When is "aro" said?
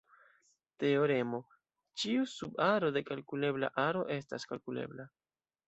3.87-4.05